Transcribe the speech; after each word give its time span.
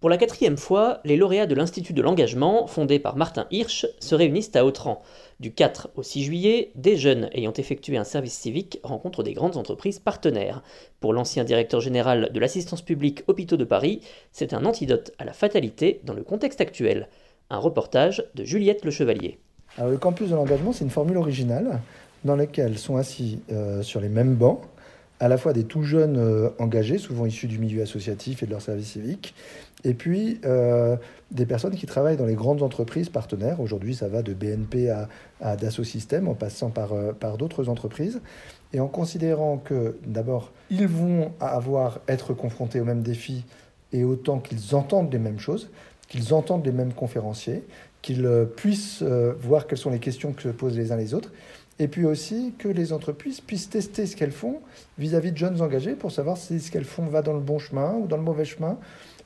Pour 0.00 0.10
la 0.10 0.16
quatrième 0.16 0.56
fois, 0.56 1.00
les 1.04 1.16
lauréats 1.16 1.46
de 1.46 1.56
l'Institut 1.56 1.92
de 1.92 2.02
l'engagement, 2.02 2.68
fondé 2.68 3.00
par 3.00 3.16
Martin 3.16 3.48
Hirsch, 3.50 3.84
se 3.98 4.14
réunissent 4.14 4.54
à 4.54 4.64
Autran. 4.64 5.02
Du 5.40 5.52
4 5.52 5.90
au 5.96 6.04
6 6.04 6.22
juillet, 6.22 6.70
des 6.76 6.96
jeunes 6.96 7.28
ayant 7.32 7.52
effectué 7.54 7.96
un 7.96 8.04
service 8.04 8.34
civique 8.34 8.78
rencontrent 8.84 9.24
des 9.24 9.32
grandes 9.32 9.56
entreprises 9.56 9.98
partenaires. 9.98 10.62
Pour 11.00 11.12
l'ancien 11.12 11.42
directeur 11.42 11.80
général 11.80 12.30
de 12.32 12.38
l'assistance 12.38 12.80
publique 12.80 13.24
Hôpitaux 13.26 13.56
de 13.56 13.64
Paris, 13.64 14.00
c'est 14.30 14.52
un 14.52 14.64
antidote 14.66 15.10
à 15.18 15.24
la 15.24 15.32
fatalité 15.32 16.00
dans 16.04 16.14
le 16.14 16.22
contexte 16.22 16.60
actuel. 16.60 17.08
Un 17.50 17.58
reportage 17.58 18.24
de 18.36 18.44
Juliette 18.44 18.84
Le 18.84 18.92
Chevalier. 18.92 19.40
Le 19.78 19.96
campus 19.96 20.30
de 20.30 20.36
l'engagement, 20.36 20.72
c'est 20.72 20.84
une 20.84 20.90
formule 20.90 21.16
originale 21.16 21.80
dans 22.22 22.36
laquelle 22.36 22.78
sont 22.78 22.98
assis 22.98 23.40
euh, 23.50 23.82
sur 23.82 24.00
les 24.00 24.08
mêmes 24.08 24.36
bancs 24.36 24.60
à 25.20 25.28
la 25.28 25.36
fois 25.36 25.52
des 25.52 25.64
tout 25.64 25.82
jeunes 25.82 26.16
euh, 26.16 26.50
engagés, 26.58 26.98
souvent 26.98 27.26
issus 27.26 27.48
du 27.48 27.58
milieu 27.58 27.82
associatif 27.82 28.42
et 28.42 28.46
de 28.46 28.50
leur 28.52 28.62
service 28.62 28.92
civique, 28.92 29.34
et 29.84 29.94
puis 29.94 30.40
euh, 30.44 30.96
des 31.30 31.46
personnes 31.46 31.74
qui 31.74 31.86
travaillent 31.86 32.16
dans 32.16 32.26
les 32.26 32.34
grandes 32.34 32.62
entreprises 32.62 33.08
partenaires. 33.08 33.60
Aujourd'hui, 33.60 33.94
ça 33.94 34.08
va 34.08 34.22
de 34.22 34.32
BNP 34.32 34.90
à, 35.40 35.56
Dassault 35.56 35.84
Systèmes, 35.84 36.28
en 36.28 36.34
passant 36.34 36.70
par, 36.70 36.92
euh, 36.92 37.12
par 37.12 37.36
d'autres 37.36 37.68
entreprises. 37.68 38.20
Et 38.72 38.80
en 38.80 38.88
considérant 38.88 39.56
que, 39.56 39.96
d'abord, 40.06 40.52
ils 40.70 40.86
vont 40.86 41.32
avoir, 41.40 42.00
être 42.06 42.34
confrontés 42.34 42.80
aux 42.80 42.84
mêmes 42.84 43.02
défis, 43.02 43.44
et 43.92 44.04
autant 44.04 44.38
qu'ils 44.38 44.74
entendent 44.74 45.12
les 45.12 45.18
mêmes 45.18 45.38
choses, 45.38 45.70
qu'ils 46.08 46.34
entendent 46.34 46.64
les 46.64 46.72
mêmes 46.72 46.92
conférenciers, 46.92 47.62
qu'ils 48.08 48.46
puissent 48.56 49.02
voir 49.02 49.66
quelles 49.66 49.78
sont 49.78 49.90
les 49.90 49.98
questions 49.98 50.32
que 50.32 50.42
se 50.42 50.48
posent 50.48 50.76
les 50.76 50.92
uns 50.92 50.96
les 50.96 51.12
autres, 51.12 51.30
et 51.78 51.88
puis 51.88 52.06
aussi 52.06 52.54
que 52.58 52.68
les 52.68 52.92
entreprises 52.92 53.40
puissent 53.40 53.68
tester 53.68 54.06
ce 54.06 54.16
qu'elles 54.16 54.32
font 54.32 54.60
vis-à-vis 54.98 55.32
de 55.32 55.36
jeunes 55.36 55.60
engagés 55.60 55.92
pour 55.92 56.10
savoir 56.10 56.38
si 56.38 56.58
ce 56.58 56.70
qu'elles 56.70 56.84
font 56.84 57.04
va 57.04 57.20
dans 57.20 57.34
le 57.34 57.40
bon 57.40 57.58
chemin 57.58 57.94
ou 57.94 58.06
dans 58.06 58.16
le 58.16 58.22
mauvais 58.22 58.46
chemin, 58.46 58.78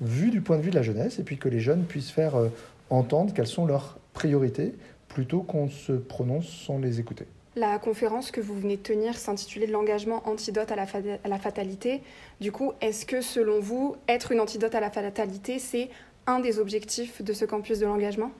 vu 0.00 0.30
du 0.30 0.40
point 0.40 0.56
de 0.56 0.62
vue 0.62 0.70
de 0.70 0.76
la 0.76 0.82
jeunesse, 0.82 1.18
et 1.18 1.24
puis 1.24 1.38
que 1.38 1.48
les 1.48 1.58
jeunes 1.58 1.84
puissent 1.84 2.12
faire 2.12 2.36
euh, 2.36 2.48
entendre 2.88 3.34
quelles 3.34 3.48
sont 3.48 3.66
leurs 3.66 3.98
priorités 4.14 4.74
plutôt 5.08 5.40
qu'on 5.40 5.68
se 5.68 5.92
prononce 5.92 6.46
sans 6.46 6.78
les 6.78 7.00
écouter. 7.00 7.26
La 7.56 7.78
conférence 7.80 8.30
que 8.30 8.40
vous 8.40 8.54
venez 8.54 8.76
de 8.76 8.82
tenir 8.82 9.16
s'intitulait 9.16 9.66
l'engagement 9.66 10.22
antidote 10.28 10.70
à 10.70 10.76
la 10.76 11.38
fatalité. 11.38 12.02
Du 12.40 12.52
coup, 12.52 12.72
est-ce 12.80 13.04
que 13.04 13.20
selon 13.20 13.58
vous, 13.58 13.96
être 14.06 14.30
une 14.30 14.38
antidote 14.38 14.76
à 14.76 14.80
la 14.80 14.90
fatalité, 14.90 15.58
c'est 15.58 15.88
un 16.28 16.38
des 16.38 16.60
objectifs 16.60 17.20
de 17.20 17.32
ce 17.32 17.44
campus 17.44 17.80
de 17.80 17.86
l'engagement? 17.86 18.30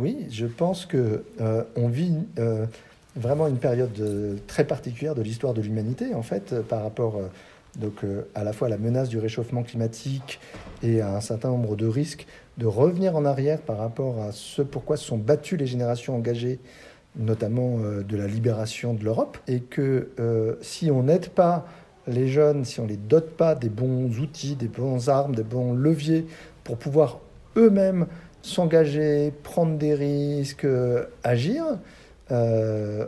Oui, 0.00 0.26
je 0.30 0.46
pense 0.46 0.86
que 0.86 1.24
euh, 1.42 1.62
on 1.76 1.88
vit 1.88 2.16
euh, 2.38 2.64
vraiment 3.16 3.46
une 3.48 3.58
période 3.58 3.90
euh, 4.00 4.36
très 4.46 4.64
particulière 4.64 5.14
de 5.14 5.20
l'histoire 5.20 5.52
de 5.52 5.60
l'humanité, 5.60 6.14
en 6.14 6.22
fait, 6.22 6.62
par 6.62 6.82
rapport 6.82 7.20
à 8.34 8.44
la 8.44 8.52
fois 8.54 8.68
à 8.68 8.70
la 8.70 8.78
menace 8.78 9.10
du 9.10 9.18
réchauffement 9.18 9.62
climatique 9.62 10.40
et 10.82 11.02
à 11.02 11.14
un 11.14 11.20
certain 11.20 11.50
nombre 11.50 11.76
de 11.76 11.86
risques, 11.86 12.26
de 12.56 12.64
revenir 12.64 13.14
en 13.14 13.26
arrière 13.26 13.60
par 13.60 13.76
rapport 13.76 14.22
à 14.22 14.32
ce 14.32 14.62
pourquoi 14.62 14.96
se 14.96 15.04
sont 15.04 15.18
battues 15.18 15.58
les 15.58 15.66
générations 15.66 16.16
engagées, 16.16 16.60
notamment 17.14 17.78
de 17.78 18.16
la 18.16 18.26
libération 18.26 18.94
de 18.94 19.04
l'Europe, 19.04 19.38
et 19.46 19.60
que 19.60 20.08
si 20.62 20.90
on 20.90 21.04
n'aide 21.04 21.28
pas 21.28 21.66
les 22.08 22.26
jeunes, 22.26 22.64
si 22.64 22.80
on 22.80 22.86
les 22.86 22.96
dote 22.96 23.30
pas 23.36 23.54
des 23.54 23.68
bons 23.68 24.18
outils, 24.18 24.56
des 24.56 24.68
bons 24.68 25.08
armes, 25.08 25.34
des 25.34 25.44
bons 25.44 25.74
leviers 25.74 26.26
pour 26.64 26.76
pouvoir 26.76 27.20
eux-mêmes 27.56 28.06
s'engager, 28.42 29.32
prendre 29.42 29.76
des 29.76 29.94
risques, 29.94 30.66
agir, 31.22 31.64
euh, 32.32 33.06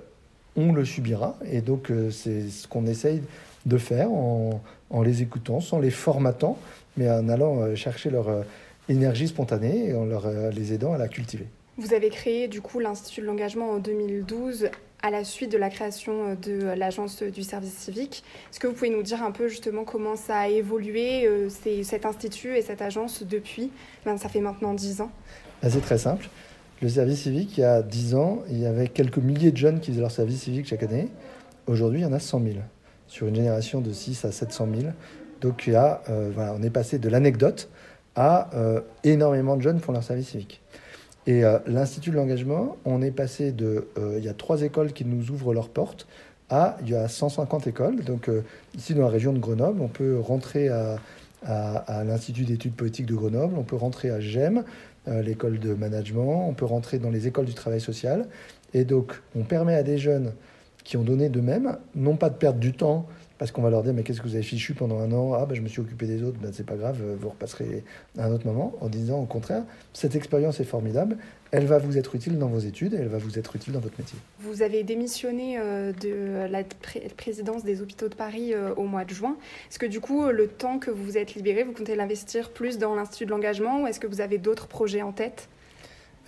on 0.56 0.72
le 0.72 0.84
subira. 0.84 1.36
Et 1.50 1.60
donc, 1.60 1.90
euh, 1.90 2.10
c'est 2.10 2.48
ce 2.48 2.68
qu'on 2.68 2.86
essaye 2.86 3.22
de 3.64 3.78
faire 3.78 4.10
en, 4.10 4.60
les 5.02 5.22
écoutant, 5.22 5.60
sans 5.60 5.78
les 5.78 5.90
formatant, 5.90 6.58
mais 6.96 7.10
en 7.10 7.28
allant 7.28 7.60
euh, 7.60 7.74
chercher 7.74 8.10
leur 8.10 8.44
énergie 8.88 9.28
spontanée 9.28 9.88
et 9.88 9.94
en 9.94 10.04
leur, 10.04 10.28
les 10.50 10.72
aidant 10.72 10.92
à 10.92 10.98
la 10.98 11.08
cultiver. 11.08 11.46
Vous 11.82 11.94
avez 11.94 12.10
créé 12.10 12.46
du 12.46 12.60
coup 12.60 12.78
l'Institut 12.78 13.22
de 13.22 13.26
l'engagement 13.26 13.70
en 13.70 13.78
2012 13.78 14.70
à 15.02 15.10
la 15.10 15.24
suite 15.24 15.50
de 15.50 15.58
la 15.58 15.68
création 15.68 16.36
de 16.40 16.74
l'agence 16.76 17.24
du 17.24 17.42
service 17.42 17.72
civique. 17.72 18.22
Est-ce 18.50 18.60
que 18.60 18.68
vous 18.68 18.72
pouvez 18.72 18.90
nous 18.90 19.02
dire 19.02 19.20
un 19.24 19.32
peu 19.32 19.48
justement 19.48 19.82
comment 19.82 20.14
ça 20.14 20.38
a 20.38 20.48
évolué, 20.48 21.28
cet 21.82 22.06
institut 22.06 22.56
et 22.56 22.62
cette 22.62 22.82
agence 22.82 23.24
depuis? 23.24 23.72
Ben, 24.06 24.16
Ça 24.16 24.28
fait 24.28 24.40
maintenant 24.40 24.74
10 24.74 25.00
ans. 25.00 25.10
Ben, 25.60 25.70
c'est 25.70 25.80
très 25.80 25.98
simple. 25.98 26.28
Le 26.82 26.88
service 26.88 27.22
civique, 27.22 27.58
il 27.58 27.62
y 27.62 27.64
a 27.64 27.82
10 27.82 28.14
ans, 28.14 28.44
il 28.48 28.60
y 28.60 28.66
avait 28.66 28.86
quelques 28.86 29.18
milliers 29.18 29.50
de 29.50 29.56
jeunes 29.56 29.80
qui 29.80 29.90
faisaient 29.90 30.02
leur 30.02 30.12
service 30.12 30.42
civique 30.42 30.68
chaque 30.68 30.84
année. 30.84 31.08
Aujourd'hui, 31.66 31.98
il 31.98 32.04
y 32.04 32.06
en 32.06 32.12
a 32.12 32.20
100 32.20 32.44
000, 32.44 32.54
sur 33.08 33.26
une 33.26 33.34
génération 33.34 33.80
de 33.80 33.92
6 33.92 34.24
à 34.24 34.30
700 34.30 34.68
000. 34.82 34.92
Donc 35.40 35.66
euh, 35.66 36.30
on 36.38 36.62
est 36.62 36.70
passé 36.70 37.00
de 37.00 37.08
l'anecdote 37.08 37.68
à 38.14 38.54
euh, 38.54 38.82
énormément 39.02 39.56
de 39.56 39.62
jeunes 39.62 39.80
font 39.80 39.90
leur 39.90 40.04
service 40.04 40.28
civique. 40.28 40.62
Et 41.26 41.44
euh, 41.44 41.58
l'Institut 41.66 42.10
de 42.10 42.16
l'engagement, 42.16 42.76
on 42.84 43.00
est 43.02 43.10
passé 43.10 43.52
de, 43.52 43.88
il 44.18 44.24
y 44.24 44.28
a 44.28 44.34
trois 44.34 44.62
écoles 44.62 44.92
qui 44.92 45.04
nous 45.04 45.30
ouvrent 45.30 45.54
leurs 45.54 45.68
portes, 45.68 46.06
à 46.50 46.76
il 46.82 46.90
y 46.90 46.94
a 46.94 47.08
150 47.08 47.66
écoles. 47.66 48.02
Donc 48.04 48.28
ici 48.76 48.94
dans 48.94 49.02
la 49.02 49.08
région 49.08 49.32
de 49.32 49.38
Grenoble, 49.38 49.80
on 49.80 49.88
peut 49.88 50.18
rentrer 50.18 50.68
à, 50.68 50.96
à, 51.44 51.76
à 51.76 52.04
l'Institut 52.04 52.44
d'études 52.44 52.74
politiques 52.74 53.06
de 53.06 53.14
Grenoble, 53.14 53.54
on 53.56 53.62
peut 53.62 53.76
rentrer 53.76 54.10
à 54.10 54.20
GEM, 54.20 54.64
euh, 55.08 55.22
l'école 55.22 55.58
de 55.58 55.74
management, 55.74 56.48
on 56.48 56.54
peut 56.54 56.64
rentrer 56.64 56.98
dans 56.98 57.10
les 57.10 57.26
écoles 57.26 57.46
du 57.46 57.54
travail 57.54 57.80
social. 57.80 58.28
Et 58.72 58.84
donc, 58.84 59.20
on 59.34 59.42
permet 59.42 59.74
à 59.74 59.82
des 59.82 59.98
jeunes 59.98 60.32
qui 60.84 60.96
ont 60.96 61.02
donné 61.02 61.28
d'eux-mêmes, 61.28 61.76
non 61.94 62.16
pas 62.16 62.30
de 62.30 62.36
perdre 62.36 62.58
du 62.58 62.72
temps, 62.72 63.06
parce 63.42 63.50
qu'on 63.50 63.62
va 63.62 63.70
leur 63.70 63.82
dire, 63.82 63.92
mais 63.92 64.04
qu'est-ce 64.04 64.20
que 64.20 64.28
vous 64.28 64.36
avez 64.36 64.44
fichu 64.44 64.72
pendant 64.72 65.00
un 65.00 65.10
an? 65.10 65.34
Ah, 65.34 65.46
ben, 65.46 65.56
je 65.56 65.62
me 65.62 65.66
suis 65.66 65.80
occupé 65.80 66.06
des 66.06 66.22
autres, 66.22 66.38
ben, 66.40 66.52
c'est 66.52 66.64
pas 66.64 66.76
grave, 66.76 67.02
vous 67.18 67.28
repasserez 67.28 67.82
à 68.16 68.26
un 68.26 68.30
autre 68.30 68.46
moment, 68.46 68.72
en 68.80 68.88
disant 68.88 69.18
au 69.18 69.24
contraire, 69.24 69.64
cette 69.92 70.14
expérience 70.14 70.60
est 70.60 70.64
formidable, 70.64 71.16
elle 71.50 71.66
va 71.66 71.78
vous 71.78 71.98
être 71.98 72.14
utile 72.14 72.38
dans 72.38 72.46
vos 72.46 72.60
études 72.60 72.94
elle 72.94 73.08
va 73.08 73.18
vous 73.18 73.40
être 73.40 73.56
utile 73.56 73.72
dans 73.72 73.80
votre 73.80 73.98
métier. 73.98 74.16
Vous 74.38 74.62
avez 74.62 74.84
démissionné 74.84 75.58
euh, 75.58 75.92
de 75.92 76.48
la 76.48 76.62
présidence 77.16 77.64
des 77.64 77.82
hôpitaux 77.82 78.08
de 78.08 78.14
Paris 78.14 78.54
euh, 78.54 78.74
au 78.76 78.84
mois 78.84 79.04
de 79.04 79.10
juin. 79.10 79.36
Est-ce 79.68 79.80
que 79.80 79.86
du 79.86 79.98
coup, 79.98 80.24
le 80.28 80.46
temps 80.46 80.78
que 80.78 80.92
vous 80.92 81.02
vous 81.02 81.18
êtes 81.18 81.34
libéré, 81.34 81.64
vous 81.64 81.72
comptez 81.72 81.96
l'investir 81.96 82.50
plus 82.50 82.78
dans 82.78 82.94
l'Institut 82.94 83.26
de 83.26 83.30
l'engagement 83.30 83.82
ou 83.82 83.86
est-ce 83.88 83.98
que 83.98 84.06
vous 84.06 84.20
avez 84.20 84.38
d'autres 84.38 84.68
projets 84.68 85.02
en 85.02 85.10
tête? 85.10 85.48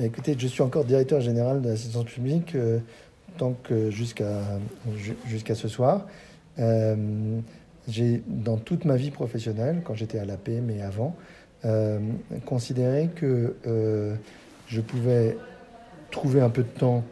Ben, 0.01 0.07
Écoutez, 0.07 0.35
je 0.37 0.49
suis 0.49 0.63
encore 0.63 0.85
directeur 0.85 1.21
général 1.21 1.63
de 1.63 1.69
l'assistance 1.69 2.07
publique 2.07 2.57
euh, 2.57 2.81
tant 3.39 3.53
que 3.63 3.93
jusqu'à 3.93 4.41
jusqu'à 5.29 5.55
ce 5.55 5.69
soir. 5.69 6.09
J'ai, 6.59 8.23
dans 8.27 8.57
toute 8.57 8.85
ma 8.85 8.97
vie 8.97 9.11
professionnelle, 9.11 9.83
quand 9.85 9.95
j'étais 9.95 10.19
à 10.19 10.25
l'AP, 10.25 10.49
mais 10.49 10.81
avant, 10.81 11.17
considéré 12.47 13.11
que 13.15 13.57
je 14.67 14.81
pouvais 14.81 15.37
trouver 16.11 16.41
un 16.41 16.51
peu 16.51 16.63
de 16.63 16.69
temps 16.69 17.05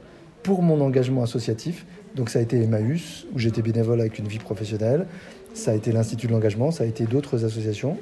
pour 0.43 0.63
mon 0.63 0.81
engagement 0.81 1.23
associatif. 1.23 1.87
Donc 2.15 2.31
ça 2.31 2.39
a 2.39 2.43
été 2.43 2.63
Emmaüs, 2.63 3.27
où 3.33 3.39
j'étais 3.39 3.63
bénévole 3.63 4.01
avec 4.01 4.19
une 4.19 4.29
vie 4.29 4.39
professionnelle. 4.39 5.07
Ça 5.55 5.73
a 5.73 5.75
été 5.75 5.93
l'Institut 5.93 6.27
de 6.27 6.33
l'engagement, 6.33 6.71
ça 6.71 6.85
a 6.85 6.87
été 6.87 7.05
d'autres 7.05 7.45
associations. 7.45 7.99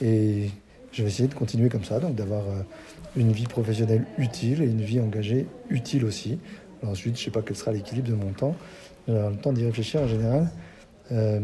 Et 0.00 0.50
je 0.92 1.02
vais 1.02 1.08
essayer 1.08 1.28
de 1.28 1.34
continuer 1.34 1.68
comme 1.68 1.84
ça, 1.84 2.00
donc 2.00 2.14
d'avoir 2.14 2.42
euh, 2.42 2.62
une 3.16 3.32
vie 3.32 3.46
professionnelle 3.46 4.04
utile 4.16 4.62
et 4.62 4.66
une 4.66 4.80
vie 4.80 5.00
engagée 5.00 5.46
utile 5.70 6.04
aussi. 6.04 6.38
ensuite, 6.86 7.16
je 7.16 7.20
ne 7.20 7.24
sais 7.24 7.30
pas 7.30 7.42
quel 7.42 7.56
sera 7.56 7.72
l'équilibre 7.72 8.08
de 8.08 8.14
mon 8.14 8.32
temps. 8.32 8.54
J'aurai 9.06 9.30
le 9.30 9.36
temps 9.36 9.52
d'y 9.52 9.64
réfléchir 9.64 10.02
en 10.02 10.08
général. 10.08 10.50
Euh, 11.12 11.40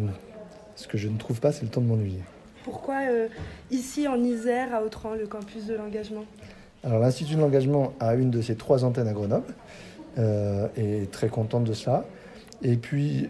ce 0.77 0.89
que 0.89 0.99
je 0.99 1.09
ne 1.09 1.19
trouve 1.19 1.41
pas, 1.41 1.53
c'est 1.53 1.63
le 1.63 1.69
temps 1.69 1.81
de 1.81 1.87
m'ennuyer. 1.87 2.21
Pourquoi 2.65 3.01
euh, 3.09 3.29
ici 3.71 4.09
en 4.09 4.23
Isère, 4.23 4.75
à 4.75 4.83
Autran, 4.83 5.15
le 5.15 5.27
campus 5.27 5.67
de 5.67 5.75
l'engagement? 5.75 6.25
Alors 6.83 6.99
l'Institut 6.99 7.37
de 7.37 7.41
l'engagement 7.41 7.93
a 8.01 8.15
une 8.15 8.31
de 8.31 8.41
ses 8.43 8.57
trois 8.57 8.85
antennes 8.85 9.09
à 9.09 9.13
Grenoble 9.13 9.55
euh, 10.19 10.69
et 10.77 11.03
est 11.03 11.11
très 11.11 11.29
contente 11.29 11.65
de 11.65 11.73
cela. 11.73 12.05
Et 12.63 12.77
puis 12.77 13.29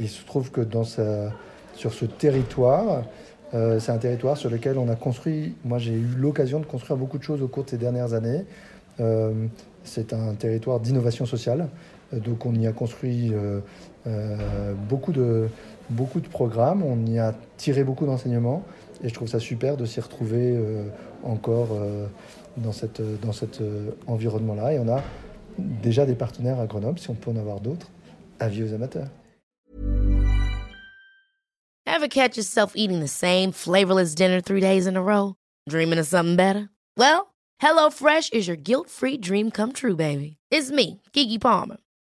il 0.00 0.08
se 0.08 0.24
trouve 0.24 0.50
que 0.50 0.60
dans 0.60 0.84
sur 0.84 1.94
ce 1.94 2.04
territoire, 2.04 3.04
euh, 3.54 3.78
c'est 3.78 3.92
un 3.92 3.98
territoire 3.98 4.36
sur 4.36 4.50
lequel 4.50 4.76
on 4.78 4.88
a 4.88 4.96
construit, 4.96 5.54
moi 5.64 5.78
j'ai 5.78 5.92
eu 5.92 6.08
l'occasion 6.16 6.58
de 6.58 6.66
construire 6.66 6.96
beaucoup 6.96 7.18
de 7.18 7.22
choses 7.22 7.42
au 7.42 7.48
cours 7.48 7.64
de 7.64 7.70
ces 7.70 7.76
dernières 7.76 8.14
années. 8.14 8.44
c'est 9.84 10.12
un 10.12 10.34
territoire 10.34 10.80
d'innovation 10.80 11.26
sociale 11.26 11.68
donc 12.12 12.46
on 12.46 12.54
y 12.54 12.66
a 12.66 12.72
construit 12.72 13.32
beaucoup, 14.88 15.12
de, 15.12 15.48
beaucoup 15.90 16.20
de 16.20 16.28
programmes, 16.28 16.82
on 16.82 17.06
y 17.06 17.18
a 17.18 17.34
tiré 17.56 17.84
beaucoup 17.84 18.06
d'enseignements 18.06 18.64
et 19.02 19.08
je 19.08 19.14
trouve 19.14 19.28
ça 19.28 19.40
super 19.40 19.76
de 19.76 19.84
s'y 19.84 20.00
retrouver 20.00 20.58
encore 21.22 21.68
dans, 22.56 22.72
cette, 22.72 23.02
dans 23.20 23.32
cet 23.32 23.60
environnement-là. 24.06 24.74
Et 24.74 24.78
on 24.78 24.88
a 24.88 25.02
déjà 25.58 26.06
des 26.06 26.14
partenaires 26.14 26.60
à 26.60 26.66
Grenoble, 26.66 26.98
si 26.98 27.10
on 27.10 27.14
peut 27.14 27.30
en 27.30 27.36
avoir 27.36 27.60
d'autres. 27.60 27.88
Avis 28.40 28.62
aux 28.64 28.74
amateurs. 28.74 29.08
Ever 31.86 32.08
catch 32.08 32.36
yourself 32.36 32.72
eating 32.74 33.00
the 33.00 33.08
same 33.08 33.52
flavorless 33.52 34.14
dinner 34.14 34.40
three 34.40 34.60
days 34.60 34.86
in 34.86 34.96
a 34.96 35.02
row? 35.02 35.34
Dreaming 35.68 35.98
of 35.98 36.06
something 36.06 36.36
better? 36.36 36.68
Well, 36.96 37.32
HelloFresh 37.62 38.32
is 38.32 38.48
your 38.48 38.56
guilt-free 38.56 39.18
dream 39.18 39.50
come 39.50 39.72
true, 39.72 39.94
baby. 39.94 40.38
It's 40.50 40.72
me, 40.72 41.00
Kiki 41.12 41.38
Palmer. 41.38 41.76